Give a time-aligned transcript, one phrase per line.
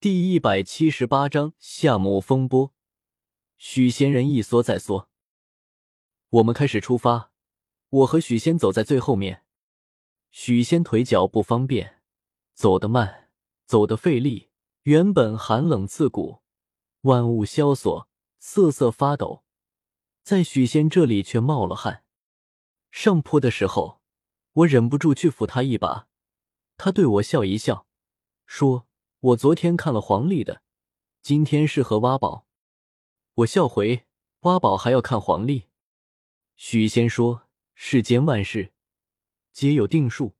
[0.00, 2.72] 第一百七十八章夏目风波。
[3.56, 5.08] 许仙人一缩再缩。
[6.28, 7.32] 我们开始出发，
[7.88, 9.42] 我和许仙走在最后面。
[10.30, 12.00] 许仙腿脚不方便，
[12.54, 13.30] 走得慢，
[13.66, 14.50] 走得费力。
[14.84, 16.42] 原本寒冷刺骨，
[17.00, 18.08] 万物萧索，
[18.38, 19.42] 瑟瑟发抖，
[20.22, 22.04] 在许仙这里却冒了汗。
[22.92, 24.00] 上坡的时候，
[24.52, 26.06] 我忍不住去扶他一把，
[26.76, 27.88] 他对我笑一笑，
[28.46, 28.87] 说。
[29.20, 30.62] 我昨天看了黄历的，
[31.22, 32.46] 今天适合挖宝。
[33.34, 34.06] 我笑回：
[34.42, 35.64] 挖宝还要看黄历？
[36.54, 38.72] 许仙说：世间万事
[39.52, 40.36] 皆有定数，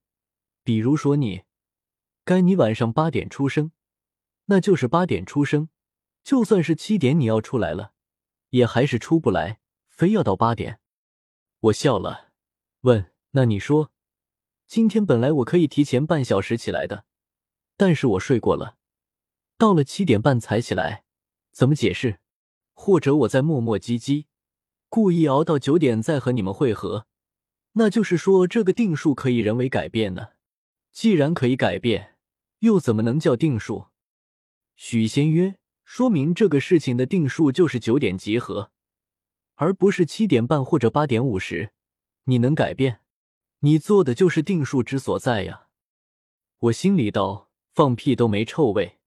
[0.62, 1.42] 比如说你，
[2.24, 3.72] 该你晚上八点出生，
[4.44, 5.68] 那就是八点出生。
[6.22, 7.94] 就算是七点你要出来了，
[8.50, 9.58] 也还是出不来，
[9.88, 10.78] 非要到八点。
[11.58, 12.30] 我笑了，
[12.82, 13.90] 问：那你说，
[14.68, 17.06] 今天本来我可以提前半小时起来的。
[17.78, 18.76] 但是我睡过了，
[19.56, 21.04] 到了七点半才起来，
[21.52, 22.18] 怎么解释？
[22.74, 24.26] 或者我在磨磨唧唧，
[24.88, 27.06] 故意熬到九点再和你们会合，
[27.74, 30.30] 那就是说这个定数可以人为改变呢？
[30.90, 32.16] 既然可以改变，
[32.58, 33.86] 又怎么能叫定数？
[34.74, 38.72] 许仙曰：“说明这个事情的定数就是九点集合，
[39.54, 41.72] 而不是七点半或者八点五十。
[42.24, 43.02] 你能改变，
[43.60, 45.68] 你做的就是定数之所在呀。”
[46.58, 47.47] 我心里道。
[47.78, 48.98] 放屁都没臭味，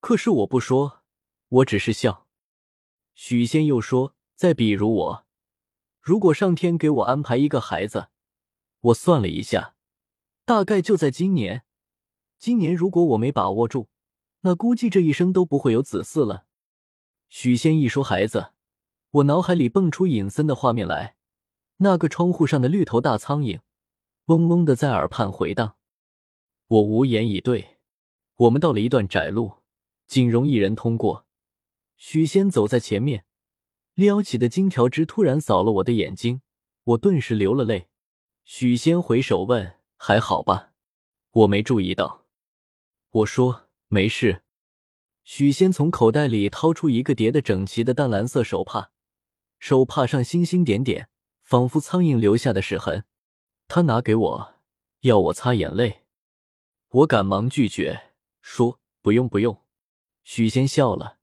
[0.00, 1.02] 可是我不说，
[1.48, 2.26] 我只是笑。
[3.14, 5.26] 许仙又说：“再比如我，
[6.02, 8.08] 如果上天给我安排一个孩子，
[8.80, 9.76] 我算了一下，
[10.44, 11.64] 大概就在今年。
[12.38, 13.88] 今年如果我没把握住，
[14.40, 16.44] 那估计这一生都不会有子嗣了。”
[17.30, 18.52] 许仙一说孩子，
[19.10, 21.16] 我脑海里蹦出尹森的画面来，
[21.78, 23.60] 那个窗户上的绿头大苍蝇，
[24.26, 25.76] 嗡嗡的在耳畔回荡。
[26.66, 27.75] 我无言以对。
[28.36, 29.54] 我们到了一段窄路，
[30.06, 31.26] 仅容一人通过。
[31.96, 33.24] 许仙走在前面，
[33.94, 36.42] 撩起的金条枝突然扫了我的眼睛，
[36.84, 37.88] 我顿时流了泪。
[38.44, 40.72] 许仙回首问：“还好吧？”
[41.32, 42.26] 我没注意到。
[43.10, 44.42] 我说：“没事。”
[45.24, 48.90] 许仙从口袋里掏出一个叠得整齐的淡蓝色手帕，
[49.58, 51.08] 手帕上星星点点，
[51.42, 53.04] 仿佛苍蝇留下的屎痕。
[53.66, 54.54] 他拿给我，
[55.00, 56.02] 要我擦眼泪，
[56.90, 58.05] 我赶忙拒绝。
[58.48, 59.60] 说不用不用，
[60.22, 61.18] 许仙笑了，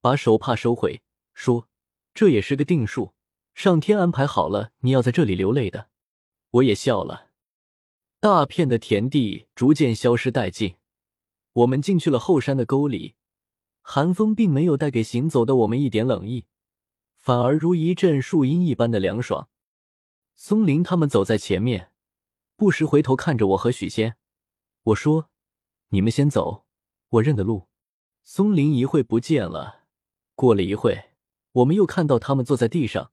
[0.00, 1.02] 把手帕收回，
[1.32, 1.68] 说
[2.12, 3.14] ：“这也是个定数，
[3.54, 5.88] 上天安排好了，你要在这里流泪的。”
[6.50, 7.30] 我也笑了。
[8.18, 10.74] 大片的田地逐渐消失殆尽，
[11.52, 13.14] 我们进去了后山的沟里，
[13.80, 16.46] 寒风并没有带给行走的我们一点冷意，
[17.16, 19.48] 反而如一阵树荫一般的凉爽。
[20.34, 21.92] 松林他们走在前面，
[22.56, 24.16] 不时回头看着我和许仙。
[24.82, 25.30] 我说
[25.90, 26.62] ：“你们先走。”
[27.14, 27.68] 我认得路，
[28.24, 29.84] 松林一会不见了。
[30.34, 31.10] 过了一会，
[31.52, 33.12] 我们又看到他们坐在地上。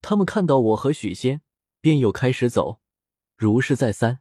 [0.00, 1.42] 他们看到我和许仙，
[1.80, 2.80] 便又开始走，
[3.36, 4.20] 如是再三。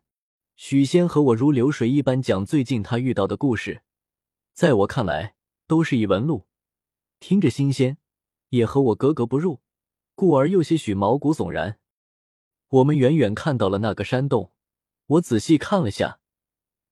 [0.55, 3.81] 许仙和我如流水一般讲最近他遇到的故事，
[4.53, 6.45] 在我看来都是一文路，
[7.19, 7.97] 听着新鲜，
[8.49, 9.61] 也和我格格不入，
[10.13, 11.79] 故而又些许毛骨悚然。
[12.67, 14.51] 我们远远看到了那个山洞，
[15.07, 16.19] 我仔细看了下，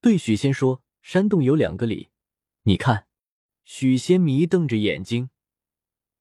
[0.01, 0.81] 对许仙说。
[1.01, 2.09] 山洞有两个里，
[2.63, 3.07] 你看。
[3.63, 5.29] 许仙迷瞪着眼睛，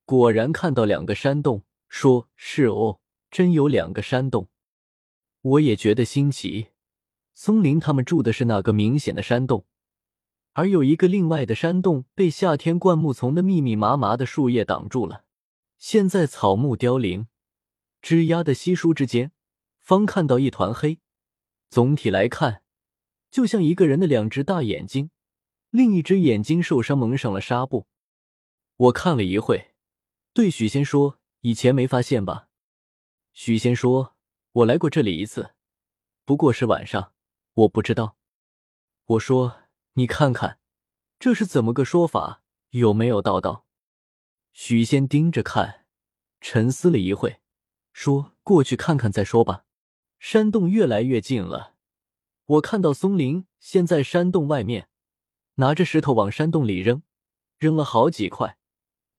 [0.05, 4.49] 果然看到两个山洞，说是哦，真有两个山洞。
[5.41, 6.69] 我也觉得新奇。
[7.35, 9.65] 松林他们住的是那个明显的山洞，
[10.53, 15.25] 而有一个另外的山洞被夏天灌木丛的密密麻麻的树叶挡住了。
[15.79, 17.27] 现在草木凋零，
[18.03, 19.33] 枝桠的稀疏之间，
[19.79, 21.01] 方看到一团黑。
[21.69, 22.63] 总体来看。
[23.31, 25.11] 就像一个人的两只大眼睛，
[25.71, 27.87] 另一只眼睛受伤蒙上了纱布。
[28.77, 29.75] 我看了一会，
[30.33, 32.49] 对许仙说：“以前没发现吧？”
[33.33, 34.17] 许仙说
[34.53, 35.55] ：“我来过这里一次，
[36.25, 37.13] 不过是晚上，
[37.55, 38.17] 我不知道。”
[39.07, 39.63] 我说
[39.95, 40.59] ：“你看看，
[41.19, 42.43] 这是怎么个说法？
[42.71, 43.67] 有没有道道？”
[44.53, 45.87] 许仙盯着看，
[46.41, 47.41] 沉思了一会，
[47.93, 49.65] 说：“过去看看再说吧。”
[50.19, 51.77] 山洞越来越近了。
[52.51, 54.89] 我看到松林先在山洞外面
[55.57, 57.03] 拿着石头往山洞里扔，
[57.59, 58.59] 扔了好几块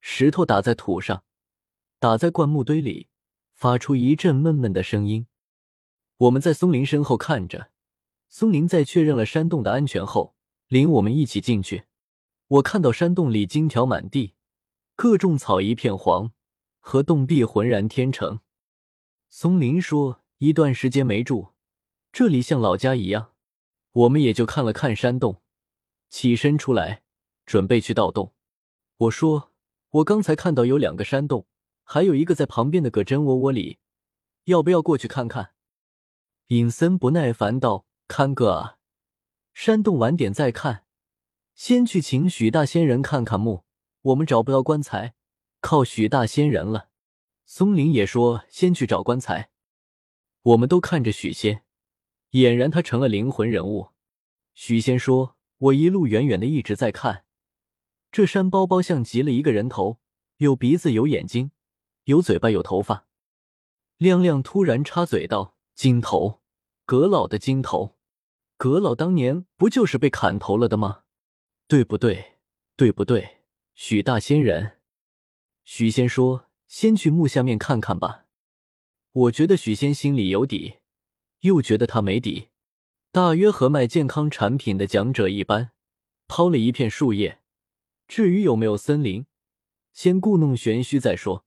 [0.01, 1.23] 石头打在土上，
[1.97, 3.07] 打在灌木堆里，
[3.53, 5.27] 发出一阵闷闷的声音。
[6.17, 7.71] 我们在松林身后看着，
[8.27, 10.35] 松林在确认了山洞的安全后，
[10.67, 11.85] 领我们一起进去。
[12.47, 14.33] 我看到山洞里金条满地，
[14.97, 16.33] 各种草一片黄，
[16.81, 18.41] 和洞壁浑然天成。
[19.29, 21.50] 松林说：“一段时间没住。”
[22.13, 23.31] 这里像老家一样，
[23.93, 25.41] 我们也就看了看山洞，
[26.09, 27.03] 起身出来，
[27.45, 28.33] 准备去盗洞。
[28.97, 29.53] 我说
[29.91, 31.47] ：“我刚才看到有两个山洞，
[31.83, 33.79] 还有一个在旁边的葛真窝窝里，
[34.43, 35.53] 要不要过去看看？”
[36.47, 38.77] 尹森不耐烦道：“看个啊，
[39.53, 40.83] 山洞晚点再看，
[41.55, 43.63] 先去请许大仙人看看墓。
[44.01, 45.13] 我们找不到棺材，
[45.61, 46.89] 靠许大仙人了。”
[47.45, 49.51] 松林也说：“先去找棺材。”
[50.43, 51.63] 我们都看着许仙，
[52.31, 53.89] 俨然他成了灵魂人物。
[54.53, 57.25] 许仙说：“我一路远远的一直在看。”
[58.11, 59.99] 这山包包像极了一个人头，
[60.37, 61.51] 有鼻子，有眼睛，
[62.03, 63.07] 有嘴巴，有头发。
[63.97, 66.41] 亮亮突然插嘴道：“金头，
[66.85, 67.97] 阁老的金头，
[68.57, 71.03] 阁老当年不就是被砍头了的吗？
[71.67, 72.39] 对不对？
[72.75, 73.37] 对不对？”
[73.73, 74.79] 许大仙人，
[75.63, 78.25] 许仙说：“先去墓下面看看吧。”
[79.13, 80.79] 我觉得许仙心里有底，
[81.41, 82.49] 又觉得他没底，
[83.11, 85.71] 大约和卖健康产品的讲者一般，
[86.27, 87.39] 抛了一片树叶。
[88.07, 89.25] 至于有没有森林，
[89.93, 91.45] 先故弄玄虚再说。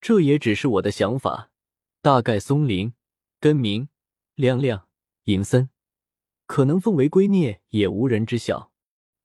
[0.00, 1.50] 这也只是我的想法。
[2.02, 2.94] 大概松林、
[3.38, 3.88] 根明、
[4.34, 4.88] 亮亮、
[5.24, 5.68] 尹森，
[6.46, 8.72] 可能奉为圭臬，也无人知晓。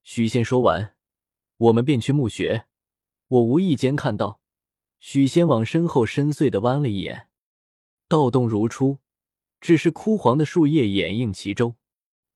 [0.04, 0.96] 许仙说完，
[1.58, 2.66] 我们便去墓穴。
[3.28, 4.42] 我无意间看到，
[5.00, 7.30] 许仙往身后深邃的弯了一眼，
[8.08, 9.00] 盗洞如初，
[9.66, 11.76] 只是枯黄的树叶掩映其中，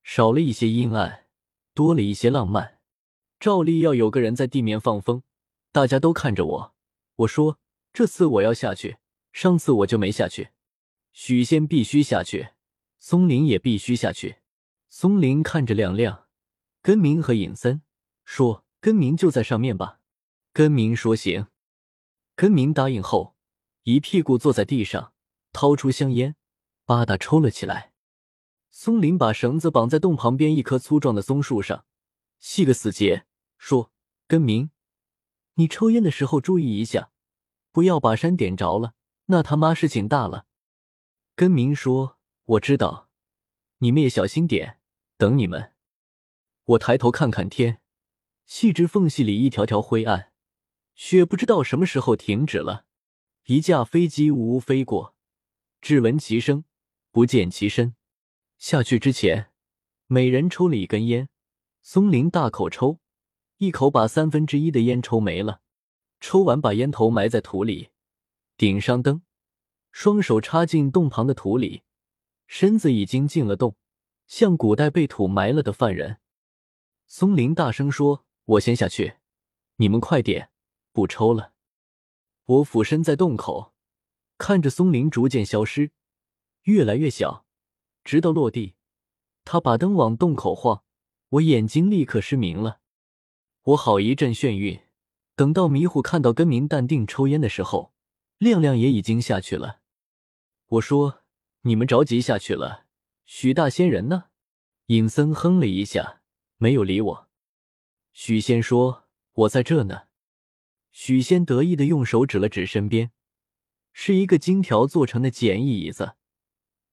[0.02, 1.28] 少了一些阴暗，
[1.76, 2.80] 多了一些浪漫。
[3.40, 5.22] 照例要有个人在地面放风，
[5.72, 6.74] 大家都看着我。
[7.18, 7.60] 我说
[7.94, 8.98] ：“这次我要下去，
[9.32, 10.50] 上次我就没下去。”
[11.14, 12.50] 许仙必须下去，
[12.98, 14.38] 松林也必须下去。
[14.90, 16.26] 松林看着亮亮、
[16.82, 17.84] 根明和尹森，
[18.26, 20.00] 说：“根明就在上面吧。”
[20.52, 21.46] 根明说：“行。”
[22.36, 23.36] 根明答应后，
[23.84, 25.14] 一屁股坐在地上，
[25.54, 26.36] 掏出香烟，
[26.90, 27.94] 吧嗒抽了起来。
[28.72, 31.86] 松林把绳子绑在洞旁边一棵粗壮的松树上，
[32.40, 33.28] 系个死结。
[33.60, 33.92] 说
[34.26, 34.72] ：“根明，
[35.54, 37.12] 你抽烟的时候注意一下，
[37.72, 38.96] 不要把山点着了，
[39.26, 40.48] 那他妈事情大了。”
[41.36, 43.10] 根明说：“我知道，
[43.78, 44.80] 你们也小心点，
[45.16, 45.76] 等你们。”
[46.66, 47.82] 我抬头看看天，
[48.48, 50.32] 细枝缝隙里一条条灰暗，
[50.96, 52.86] 雪不知道什么时候停止了。
[53.46, 55.16] 一架飞机呜呜飞过，
[55.82, 56.64] 只闻其声，
[57.12, 57.96] 不见其身。
[58.58, 59.52] 下去之前，
[60.08, 61.30] 每人抽了一根烟，
[61.82, 63.00] 松林大口抽。
[63.58, 65.62] 一口把三分之一的烟抽没了，
[66.22, 67.90] 抽完把烟头埋在土里，
[68.56, 69.22] 顶上灯，
[69.92, 71.84] 双手插进洞旁的土里，
[72.48, 73.76] 身子已经进了洞，
[74.28, 76.20] 像古代被土埋了的犯人。
[77.06, 79.16] 松林大声说：“我先下去，
[79.76, 80.52] 你们快点，
[80.94, 81.54] 不抽了。”
[82.46, 83.74] 我俯身在洞口，
[84.38, 85.92] 看着松林逐渐消失，
[86.64, 87.46] 越来越小，
[88.04, 88.76] 直到落地。
[89.46, 90.84] 他把灯往洞口晃，
[91.30, 92.82] 我眼睛立刻失明了。
[93.64, 94.80] 我好一阵眩晕，
[95.36, 97.94] 等到迷糊看到根明淡定抽烟的时候，
[98.38, 99.82] 亮亮也已经下去了。
[100.68, 101.24] 我说
[101.62, 102.86] ：“你们着急下去了，
[103.26, 104.26] 许大仙人呢？”
[104.88, 106.22] 尹森哼了一下，
[106.58, 107.28] 没有理我。
[108.14, 110.04] 许仙说：“我在这呢。”
[110.92, 113.12] 许仙得意的用手指了指身边，
[113.94, 116.16] 是一个金条做成的简易椅子，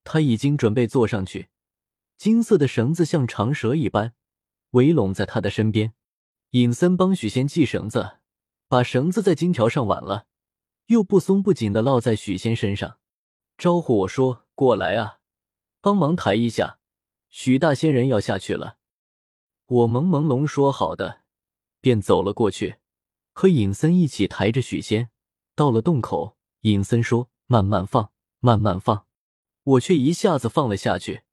[0.09, 1.49] 他已经准备坐上去，
[2.17, 4.13] 金色的绳子像长蛇一般
[4.69, 5.93] 围拢在他的身边。
[6.51, 8.19] 尹森帮许仙系绳子，
[8.69, 10.25] 把绳子在金条上挽了，
[10.85, 12.99] 又不松不紧的落在许仙身上，
[13.57, 15.19] 招呼我说：“过来啊，
[15.81, 16.79] 帮忙抬一下，
[17.27, 18.77] 许大仙人要下去了。”
[19.67, 21.23] 我朦朦胧说：“好的。”
[21.81, 22.77] 便走了过去，
[23.33, 25.09] 和尹森一起抬着许仙
[25.53, 26.37] 到了洞口。
[26.61, 29.05] 尹森说：“慢慢放，慢慢放。”
[29.67, 31.23] 我却一下子放了下去，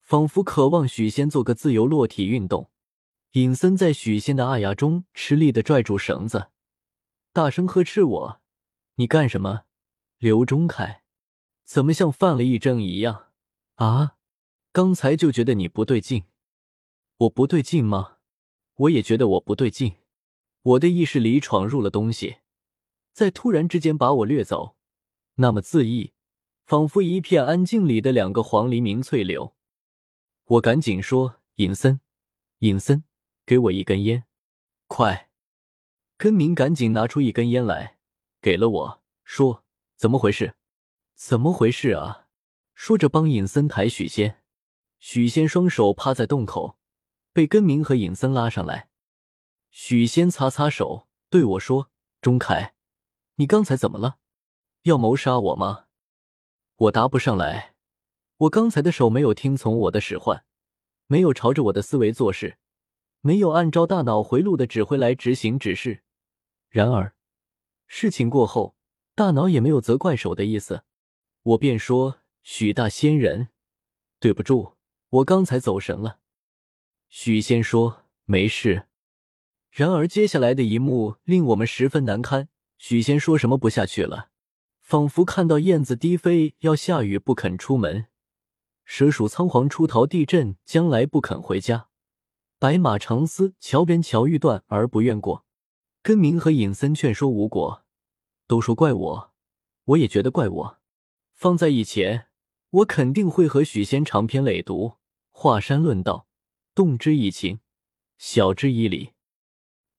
[0.00, 2.70] 仿佛渴望许仙做个自由落体运动。
[3.32, 6.48] 尹森在许仙的阿牙中吃力的拽住绳子，
[7.34, 8.40] 大声呵斥我
[8.96, 9.64] ：“你干什么？
[10.16, 11.02] 刘忠凯，
[11.64, 13.26] 怎么像犯了一症一样？
[13.74, 14.16] 啊，
[14.72, 16.24] 刚才就觉得你不对劲，
[17.18, 18.16] 我不对劲吗？
[18.76, 19.96] 我也觉得我不对劲。
[20.62, 22.38] 我的意识里闯入了东西，
[23.12, 24.76] 在突然之间把我掠走，
[25.34, 26.14] 那么恣意，
[26.66, 29.54] 仿佛一片安静里的两个黄鹂鸣翠柳。
[30.44, 32.00] 我赶紧说：尹森，
[32.58, 33.04] 尹森。”
[33.46, 34.24] 给我一根烟，
[34.88, 35.30] 快！
[36.16, 37.98] 根明赶紧拿出一根烟来，
[38.40, 39.62] 给了我说
[39.94, 40.56] ：“怎么回事？
[41.14, 42.26] 怎么回事啊？”
[42.74, 44.42] 说着帮尹森抬许仙。
[44.98, 46.76] 许仙双手趴在洞口，
[47.32, 48.88] 被根明和尹森拉上来。
[49.70, 52.74] 许仙擦擦手，对我说：“钟凯，
[53.36, 54.18] 你刚才怎么了？
[54.82, 55.84] 要谋杀我吗？”
[56.76, 57.74] 我答不上来。
[58.38, 60.44] 我刚才的手没有听从我的使唤，
[61.06, 62.58] 没有朝着我的思维做事。
[63.22, 66.02] 没有按照大脑回路的指挥来执行指示。
[66.68, 67.14] 然而，
[67.86, 68.76] 事情过后，
[69.14, 70.84] 大脑也没有责怪手的意思。
[71.42, 73.48] 我便说：“许大仙人，
[74.20, 74.74] 对不住，
[75.08, 76.18] 我刚才走神了。”
[77.08, 78.86] 许仙说：“没事。”
[79.70, 82.48] 然而接下来的一幕令我们十分难堪。
[82.78, 84.30] 许仙说什么不下去了，
[84.86, 88.04] 仿佛看到燕子低飞，要下雨不肯出门；
[88.84, 91.88] 蛇鼠仓皇出逃，地震将来不肯回家；
[92.60, 95.44] 白马长嘶，桥边桥欲断而不愿过。
[96.04, 97.84] 根明和尹森劝说无果，
[98.46, 99.32] 都说怪我，
[99.86, 100.78] 我也觉得怪我。
[101.34, 102.28] 放在以前，
[102.70, 104.98] 我肯定会和许仙长篇累牍，
[105.32, 106.28] 华山论道，
[106.76, 107.58] 动之以情，
[108.18, 109.14] 晓之以理。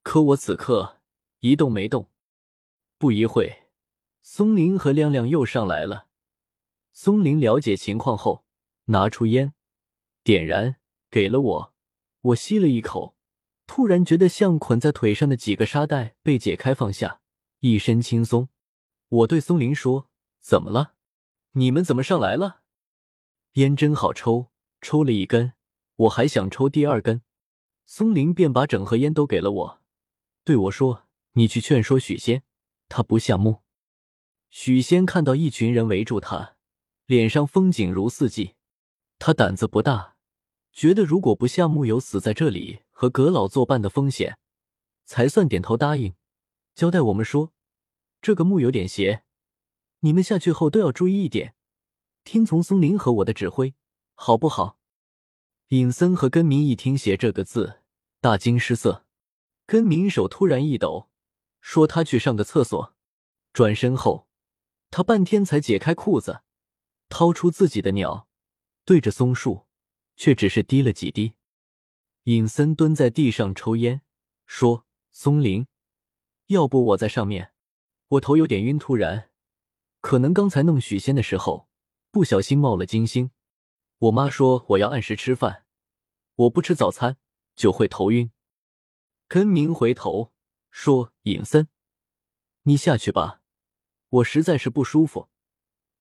[0.01, 1.01] 可我此刻
[1.41, 2.09] 一动没动。
[2.97, 3.66] 不一会，
[4.29, 6.07] 松林和亮亮又上来了。
[6.91, 8.43] 松林了解情况后，
[8.87, 9.53] 拿出烟，
[10.21, 10.75] 点燃，
[11.09, 11.73] 给了我。
[12.19, 13.15] 我吸了一口，
[13.65, 17.21] 突然觉得像捆在腿上的几个沙袋被解开放下，
[17.61, 18.49] 一身轻松。
[19.07, 20.09] 我对松林说
[20.43, 20.95] ：“怎么了？
[21.53, 22.63] 你们怎么上来了？”
[23.55, 24.47] 烟真好抽，
[24.81, 25.53] 抽了一根，
[25.95, 27.21] 我还想抽第二根。
[27.85, 29.81] 松林便把整盒烟都给了我，
[30.43, 32.43] 对我说：“你去劝说许仙。”
[32.89, 33.63] 他不下墓。
[34.59, 36.55] 许仙看到一群人围住他，
[37.05, 38.55] 脸上风景如四季。
[39.19, 40.15] 他胆子不大，
[40.73, 44.39] 觉得如果不下木有死在这里和阁老作伴的风险，
[45.05, 46.15] 才算点头答应，
[46.73, 47.53] 交代我们说
[48.19, 49.21] ：“这个墓有点邪，
[49.99, 51.53] 你们下去后都要注意一点，
[52.23, 53.75] 听从松林和我的指挥，
[54.15, 54.79] 好不好？”
[55.69, 57.81] 尹森和根明一听“邪”这个字，
[58.19, 59.05] 大惊失色。
[59.67, 61.11] 根明手突然一抖。
[61.61, 62.95] 说他去上个厕所，
[63.53, 64.26] 转身后，
[64.89, 66.41] 他半天才解开裤子，
[67.09, 68.27] 掏出自己的鸟，
[68.85, 69.67] 对着松树，
[70.15, 71.33] 却只是滴了几滴。
[72.23, 74.01] 尹森蹲在地上抽烟，
[74.45, 75.67] 说：“松林，
[76.47, 77.53] 要不我在上面？
[78.07, 79.29] 我头有点晕，突然，
[80.01, 81.69] 可能刚才弄许仙的时候
[82.11, 83.31] 不小心冒了金星。
[83.99, 85.65] 我妈说我要按时吃饭，
[86.35, 87.17] 我不吃早餐
[87.55, 88.31] 就会头晕。”
[89.27, 90.33] 根明回头。
[90.69, 91.69] 说：“尹森，
[92.63, 93.41] 你下去吧，
[94.09, 95.29] 我实在是不舒服。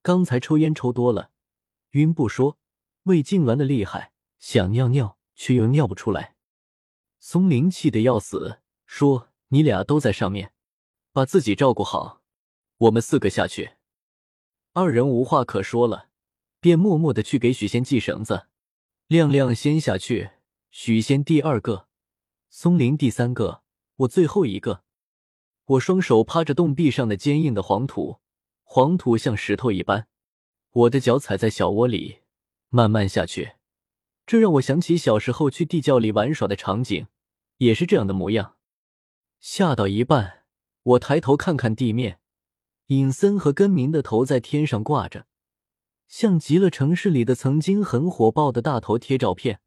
[0.03, 1.31] 刚才抽烟抽多了，
[1.91, 2.59] 晕不说，
[3.05, 6.37] 胃痉挛的厉害，想尿尿却又尿不出来。”
[7.19, 10.53] 松林气得要死，说：“你俩都在上面，
[11.13, 12.23] 把自己照顾好，
[12.79, 13.73] 我们四个下去。”
[14.75, 16.11] 二人无话可说了，
[16.61, 18.47] 便默默的去给许仙系绳子。
[19.09, 20.31] 亮亮先下去，
[20.71, 21.89] 许仙第二个，
[22.51, 23.63] 松林第三个。
[23.97, 24.85] 我最后一个，
[25.67, 28.21] 我双手趴着洞壁上的坚硬的黄土，
[28.63, 30.07] 黄土像石头一般，
[30.71, 32.21] 我的脚踩在小窝里，
[32.69, 33.55] 慢慢下去。
[34.25, 37.09] 这让我想起小时候去地窖里玩耍的场景，
[37.57, 38.55] 也是这样的模样。
[39.41, 40.45] 下到一半，
[40.83, 42.21] 我抬头看看地面，
[42.87, 45.27] 尹森和根明的头在天上挂着，
[46.07, 49.61] 像极了城市里的曾经很火爆的大头贴照片。